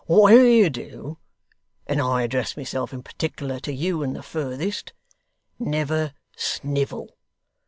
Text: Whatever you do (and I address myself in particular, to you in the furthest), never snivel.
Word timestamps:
Whatever 0.07 0.47
you 0.49 0.71
do 0.71 1.19
(and 1.85 2.01
I 2.01 2.23
address 2.23 2.57
myself 2.57 2.91
in 2.91 3.03
particular, 3.03 3.59
to 3.59 3.71
you 3.71 4.01
in 4.01 4.13
the 4.13 4.23
furthest), 4.23 4.93
never 5.59 6.15
snivel. 6.35 7.15